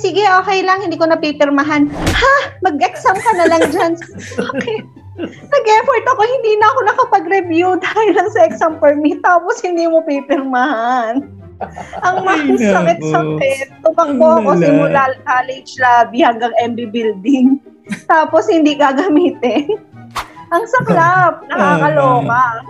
[0.00, 1.92] Sige, okay lang, hindi ko napipirmahan.
[1.92, 2.34] Ha?
[2.64, 3.92] Mag-exam ka na lang dyan.
[4.54, 5.03] Okay.
[5.22, 11.22] Nag-effort ako, hindi na ako nakapag-review dahil lang sa exam permit, tapos hindi mo pipirmahan.
[12.02, 13.66] Ang mga sakit-sakit.
[13.86, 17.62] Tumakbo ako simula college lobby hanggang MB building.
[18.10, 19.78] Tapos hindi gagamitin.
[20.50, 22.64] Ang saklap, nakakaloka.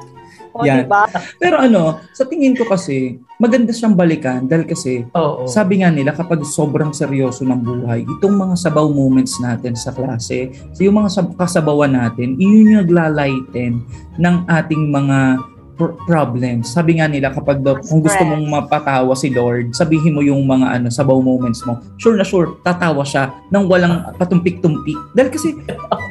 [0.55, 0.87] O, Yan.
[0.87, 1.03] Diba?
[1.43, 5.51] Pero ano, sa tingin ko kasi, maganda siyang balikan dahil kasi Oo.
[5.51, 10.55] sabi nga nila kapag sobrang seryoso ng buhay, itong mga sabaw moments natin sa klase,
[10.71, 13.83] so yung mga kasabawan natin, yun yung naglalighten
[14.15, 15.43] ng ating mga
[15.75, 16.71] pr- problems.
[16.71, 20.79] Sabi nga nila kapag daw, kung gusto mong mapatawa si Lord, sabihin mo yung mga
[20.81, 21.83] ano sabaw moments mo.
[21.99, 24.97] Sure na sure, tatawa siya nang walang patumpik-tumpik.
[25.13, 25.59] Dahil kasi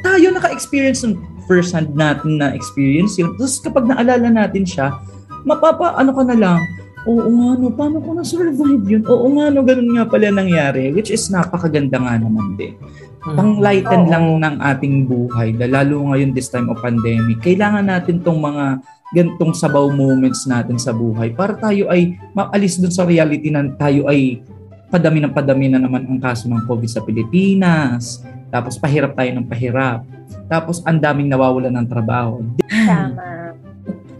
[0.04, 3.32] tayo naka-experience ng first hand natin na experience yun.
[3.36, 4.96] Tapos kapag naalala natin siya,
[5.44, 6.60] mapapa ano ka na lang,
[7.04, 9.02] oo nga no, paano ko na-survive yun?
[9.04, 10.90] Oo nga no, ganun nga pala nangyari.
[10.90, 12.76] Which is napakaganda nga naman din
[13.24, 13.36] Mm.
[13.40, 14.10] pang-lighten Oo.
[14.12, 18.84] lang ng ating buhay, lalo ngayon this time of pandemic, kailangan natin tong mga
[19.16, 24.04] gantong sabaw moments natin sa buhay para tayo ay maalis dun sa reality na tayo
[24.12, 24.44] ay
[24.92, 28.20] padami ng padami na naman ang kaso ng COVID sa Pilipinas.
[28.54, 30.06] Tapos pahirap tayo ng pahirap.
[30.46, 32.38] Tapos ang daming nawawalan ng trabaho.
[32.70, 33.58] Tama.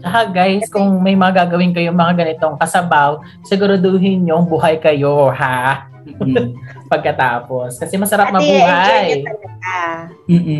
[0.03, 5.87] Tsaka guys, kung may mga gagawin kayo mga ganitong kasabaw, siguraduhin yung buhay kayo, ha?
[6.19, 6.51] Mm.
[6.91, 7.79] Pagkatapos.
[7.79, 9.23] Kasi masarap At i-enjoy mabuhay.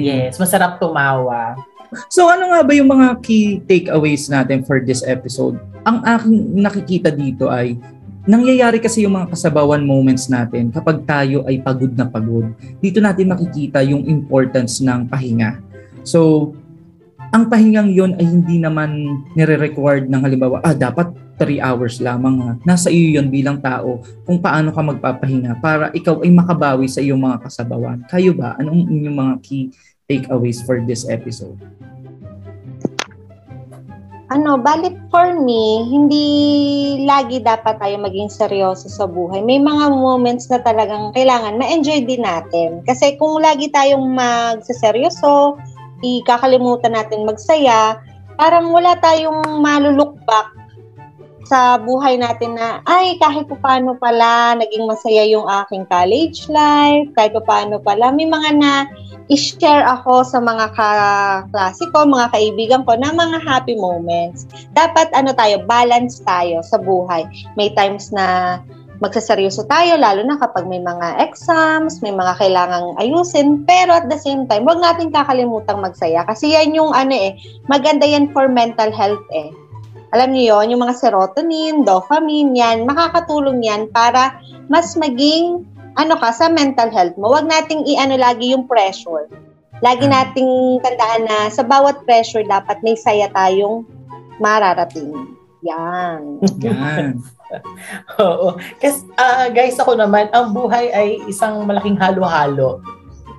[0.01, 1.59] Yes, masarap tumawa.
[2.09, 5.59] So ano nga ba yung mga key takeaways natin for this episode?
[5.85, 7.77] Ang aking nakikita dito ay
[8.25, 12.51] nangyayari kasi yung mga kasabawan moments natin kapag tayo ay pagod na pagod.
[12.81, 15.61] Dito natin makikita yung importance ng pahinga.
[16.05, 16.51] So,
[17.33, 22.51] ang pahingang yon ay hindi naman nire-required ng halimbawa, ah, dapat 3 hours lamang ha.
[22.63, 27.19] Nasa iyo yon bilang tao kung paano ka magpapahinga para ikaw ay makabawi sa iyong
[27.19, 27.99] mga kasabawan.
[28.07, 28.55] Kayo ba?
[28.55, 29.63] Anong inyong mga key
[30.07, 31.59] takeaways for this episode?
[34.25, 36.25] Ano, balit for me, hindi
[37.05, 39.45] lagi dapat tayo maging seryoso sa buhay.
[39.45, 42.81] May mga moments na talagang kailangan ma-enjoy din natin.
[42.89, 45.61] Kasi kung lagi tayong magsaseryoso,
[46.01, 48.01] ikakalimutan natin magsaya,
[48.33, 50.49] parang wala tayong maluluk back
[51.45, 57.05] sa buhay natin na, ay, kahit pa paano pala, naging masaya yung aking college life,
[57.13, 58.89] kahit pa paano pala, may mga na
[59.29, 64.45] i-share ako sa mga kaklase ko, mga kaibigan ko na mga happy moments.
[64.77, 67.25] Dapat ano tayo, balance tayo sa buhay.
[67.57, 68.59] May times na
[69.03, 74.15] magsaseryoso tayo, lalo na kapag may mga exams, may mga kailangang ayusin, pero at the
[74.15, 76.23] same time, huwag natin kakalimutang magsaya.
[76.23, 77.35] Kasi yan yung ano eh,
[77.67, 79.51] maganda yan for mental health eh.
[80.15, 84.39] Alam niyo yon yung mga serotonin, dopamine, yan, makakatulong yan para
[84.71, 87.31] mas maging ano ka sa mental health mo.
[87.31, 89.31] Huwag nating i-ano lagi yung pressure.
[89.83, 90.23] Lagi Ah.
[90.23, 93.83] nating tandaan na sa bawat pressure dapat may saya tayong
[94.39, 95.35] mararating.
[95.63, 96.39] Yan.
[96.61, 97.19] Yan.
[98.23, 98.55] Oo.
[98.79, 102.83] Kasi ah, guys, ako naman, ang buhay ay isang malaking halo-halo.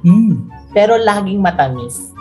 [0.05, 0.49] Mm.
[0.73, 2.13] Pero laging matamis.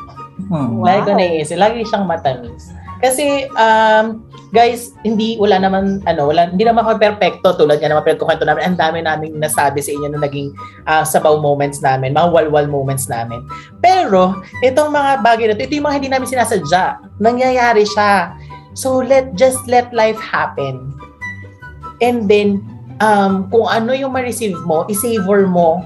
[0.51, 0.83] Oh.
[0.83, 0.85] Wow.
[0.87, 2.71] Lagi ko naiisip, lagi siyang matamis.
[3.03, 4.23] Kasi, um,
[4.55, 8.63] guys, hindi, wala naman, ano, wala, hindi naman kami perfecto tulad nga naman pinagkukwento namin.
[8.71, 10.55] Ang dami naming nasabi sa inyo na naging
[10.87, 13.43] ah, sabaw moments namin, mga walwal moments namin.
[13.83, 17.03] Pero, itong mga bagay na ito, ito yung mga hindi namin sinasadya.
[17.19, 18.35] Nangyayari siya.
[18.75, 20.95] So, let, just let life happen.
[21.99, 22.63] And then,
[23.03, 25.83] um, kung ano yung ma-receive mo, i-savor mo.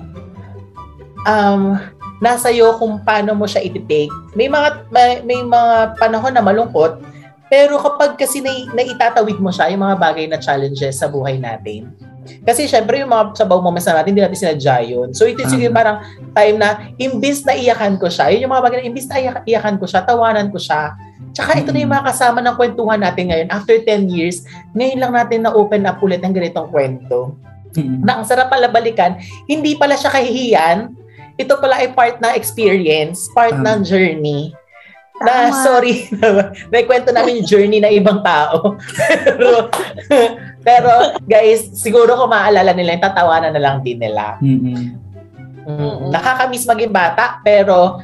[1.26, 1.78] Um,
[2.19, 4.12] nasa iyo kung paano mo siya iti-take.
[4.36, 6.99] May mga may, may mga panahon na malungkot,
[7.47, 11.89] pero kapag kasi na, naitatawid mo siya, yung mga bagay na challenges sa buhay natin.
[12.45, 15.10] Kasi syempre yung mga sabaw moments na natin, hindi natin sinadya yun.
[15.17, 15.77] So ito siguro Tama.
[15.82, 15.97] parang
[16.29, 19.45] time na imbis na iyakan ko siya, yun yung mga bagay na imbis na iyak-
[19.49, 20.93] iyakan ko siya, tawanan ko siya.
[21.34, 23.49] Tsaka ito na yung mga kasama ng kwentuhan natin ngayon.
[23.49, 27.34] After 10 years, ngayon lang natin na-open up ulit ng ganitong kwento
[27.69, 28.01] Mm.
[28.01, 29.13] na ang sarap pala balikan,
[29.45, 30.89] hindi pala siya kahihiyan.
[31.39, 33.63] Ito pala ay part ng experience, part Tama.
[33.63, 34.52] ng journey.
[35.19, 35.63] Na, Tama.
[35.63, 36.08] sorry,
[36.71, 38.75] naikwento namin yung journey ng ibang tao.
[39.23, 39.71] pero,
[40.67, 40.91] pero,
[41.23, 44.36] guys, siguro kung maaalala nila, yung tatawanan na lang din nila.
[44.43, 44.99] Mm-mm.
[45.63, 46.10] Mm, Mm-mm.
[46.12, 48.04] nakakamiss maging bata, pero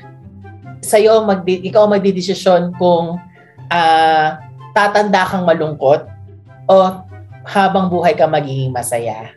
[0.80, 3.19] sa'yo, magdi- ikaw magdidesisyon kung
[3.67, 4.39] ah,
[4.71, 6.08] tatanda kang malungkot
[6.67, 6.76] o
[7.43, 9.32] habang buhay ka magiging masaya.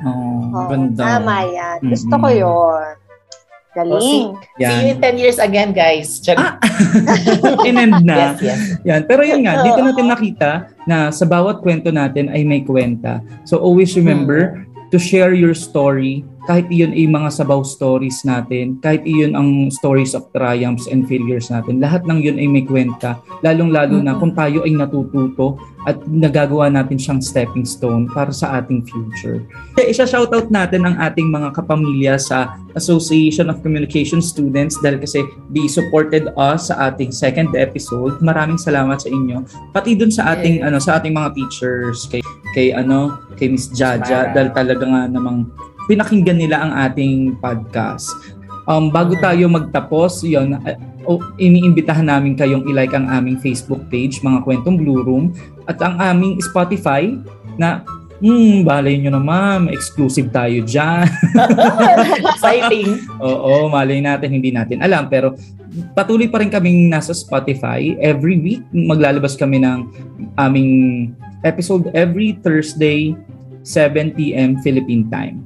[0.00, 1.18] Oh, Oo, ganda.
[1.18, 1.78] Tama yan.
[1.84, 2.22] Gusto Mm-mm.
[2.22, 2.99] ko yun.
[3.70, 4.02] Galing.
[4.02, 4.26] See
[4.58, 4.82] you Yan.
[4.82, 6.18] in 10 years again, guys.
[6.34, 6.58] Ah,
[7.68, 8.34] In-end na.
[8.34, 8.60] yes, yes.
[8.82, 9.00] Yan.
[9.06, 10.50] Pero yun nga, dito natin nakita
[10.90, 13.22] na sa bawat kwento natin ay may kwenta.
[13.46, 19.06] So always remember to share your story kahit iyon ay mga sabaw stories natin, kahit
[19.06, 24.02] iyon ang stories of triumphs and failures natin, lahat ng yun ay may kwenta, lalong-lalo
[24.02, 29.46] na kung tayo ay natututo at nagagawa natin siyang stepping stone para sa ating future.
[29.78, 35.24] Kaya isa-shoutout natin ang ating mga kapamilya sa Association of Communication Students dahil kasi
[35.54, 38.20] they supported us sa ating second episode.
[38.20, 39.46] Maraming salamat sa inyo.
[39.72, 40.66] Pati dun sa ating Yes.
[40.66, 42.20] ano sa ating mga teachers kay
[42.52, 45.48] kay ano kay Miss Jaja dahil talaga nga namang
[45.88, 48.10] pinakinggan nila ang ating podcast.
[48.68, 49.22] Um, bago Mm.
[49.24, 50.76] tayo magtapos, yun, uh,
[51.08, 55.34] oh, iniimbitahan namin kayong i-like ang aming Facebook page, mga kwentong Blue Room,
[55.66, 57.18] at ang aming Spotify
[57.58, 57.82] na
[58.20, 61.08] Hmm, balay nyo naman, may exclusive tayo dyan.
[62.36, 63.08] Exciting.
[63.16, 65.08] Oo, malay natin, hindi natin alam.
[65.08, 65.40] Pero
[65.96, 67.96] patuloy pa rin kaming nasa Spotify.
[67.96, 69.88] Every week, maglalabas kami ng
[70.36, 70.72] aming
[71.44, 73.16] episode every Thursday,
[73.62, 74.60] 7 p.m.
[74.60, 75.44] Philippine time.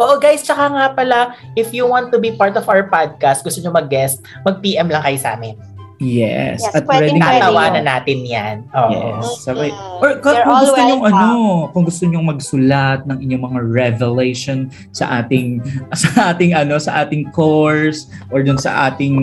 [0.00, 3.60] Oo guys, tsaka nga pala, if you want to be part of our podcast, gusto
[3.60, 5.58] nyo mag-guest, mag-PM lang kayo sa amin.
[6.00, 6.64] Yes.
[6.64, 7.40] Yes, at pwedeng ready pwede.
[7.44, 8.56] Tatawanan natin yan.
[8.72, 8.88] Oo.
[8.88, 9.44] Yes.
[9.44, 9.68] Sabay.
[9.68, 10.00] Mm.
[10.00, 11.28] Or kung all gusto nyo ano,
[11.76, 15.60] kung gusto nyo magsulat ng inyong mga revelation sa ating
[16.00, 19.16] sa ating ano, sa ating course or dun sa ating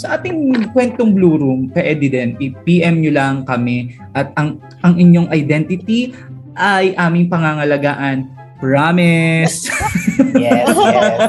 [0.00, 5.28] sa ating kwentong Blue Room, pwede din i-PM nyo lang kami at ang ang inyong
[5.28, 6.16] identity
[6.56, 8.32] ay aming pangangalagaan.
[8.58, 9.68] Promise.
[10.34, 11.20] Yes, yes.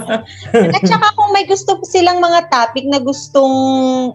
[0.73, 3.55] At saka kung may gusto silang mga topic na gustong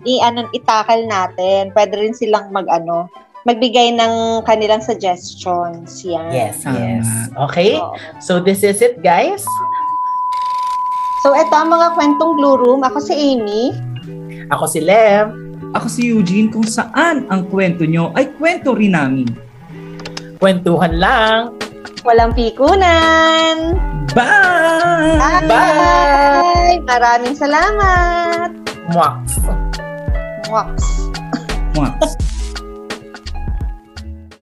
[0.02, 3.08] i-ano, itakal natin, pwede rin silang mag-ano,
[3.46, 6.02] magbigay ng kanilang suggestions.
[6.02, 6.32] Yan.
[6.32, 6.78] Yes, Tama.
[6.78, 7.06] yes.
[7.50, 7.78] Okay?
[8.18, 9.44] So this is it, guys.
[11.24, 12.84] So, ito ang mga kwentong Blue Room.
[12.84, 13.72] Ako si Amy.
[14.52, 15.32] Ako si Lev.
[15.72, 19.32] Ako si Eugene kung saan ang kwento nyo ay kwento rin namin.
[20.36, 21.56] Kwentuhan lang.
[22.04, 23.56] Walang pikunan.
[24.12, 25.16] Bye!
[25.18, 25.46] Bye!
[25.48, 26.76] Bye!
[26.84, 28.50] Maraming salamat.
[28.92, 29.40] Mwaks.
[30.48, 30.86] Mwaks.
[31.74, 31.92] Mwah.